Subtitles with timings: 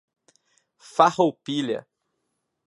[0.95, 1.85] Farroupilha